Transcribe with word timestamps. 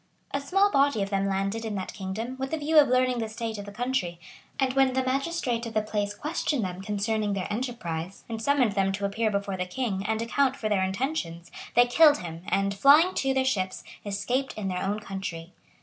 A 0.31 0.41
small 0.41 0.71
body 0.71 1.03
of 1.03 1.11
them 1.11 1.27
landed 1.27 1.63
in 1.63 1.75
that 1.75 1.93
kingdom, 1.93 2.35
with 2.39 2.51
a 2.53 2.57
view 2.57 2.79
of 2.79 2.87
learning 2.87 3.19
the 3.19 3.29
state 3.29 3.59
of 3.59 3.65
the 3.65 3.71
country; 3.71 4.19
and 4.59 4.73
when 4.73 4.93
the 4.93 5.03
magistrate 5.03 5.63
of 5.67 5.75
the 5.75 5.83
place 5.83 6.15
questioned 6.15 6.65
them 6.65 6.81
concerning 6.81 7.33
their 7.33 7.45
enterprise, 7.51 8.23
and 8.27 8.41
summoned 8.41 8.71
them 8.71 8.91
to 8.93 9.05
appear 9.05 9.29
before 9.29 9.57
the 9.57 9.67
king, 9.67 10.03
and 10.07 10.19
account 10.19 10.55
for 10.55 10.69
their 10.69 10.81
intentions, 10.83 11.51
they 11.75 11.85
killed 11.85 12.17
him, 12.17 12.41
and, 12.47 12.73
flying 12.73 13.13
to, 13.13 13.31
their 13.31 13.45
ships, 13.45 13.83
escaped 14.03 14.55
into 14.57 14.69
their 14.73 14.83
own 14.83 14.99
country. 15.01 15.53